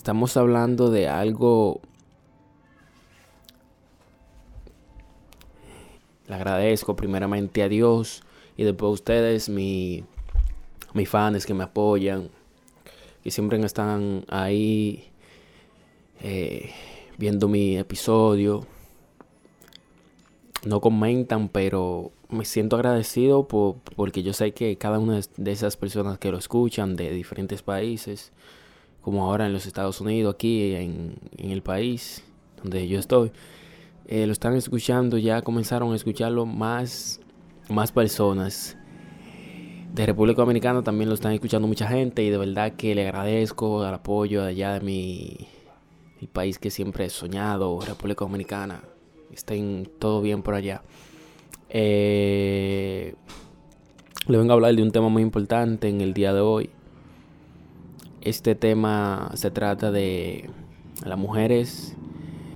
[0.00, 1.82] estamos hablando de algo...
[6.26, 8.22] Le agradezco primeramente a Dios
[8.56, 10.04] y después a ustedes, mi,
[10.94, 12.30] mis fans que me apoyan,
[13.22, 15.10] que siempre están ahí
[16.22, 16.70] eh,
[17.18, 18.66] viendo mi episodio.
[20.64, 25.76] No comentan, pero me siento agradecido por, porque yo sé que cada una de esas
[25.76, 28.32] personas que lo escuchan de diferentes países,
[29.00, 32.22] como ahora en los Estados Unidos, aquí en, el país
[32.62, 33.32] donde yo estoy,
[34.06, 37.20] eh, lo están escuchando, ya comenzaron a escucharlo más,
[37.68, 38.76] más personas.
[39.94, 43.82] De República Dominicana también lo están escuchando mucha gente y de verdad que le agradezco
[43.82, 45.48] al apoyo de allá de mi
[46.20, 48.82] el país que siempre he soñado, República Dominicana.
[49.32, 50.82] Estén todo bien por allá.
[51.70, 53.14] Eh,
[54.26, 56.70] le vengo a hablar de un tema muy importante en el día de hoy.
[58.22, 60.50] Este tema se trata de
[61.04, 61.94] las mujeres